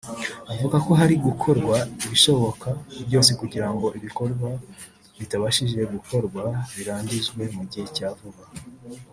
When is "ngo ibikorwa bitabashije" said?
3.73-5.79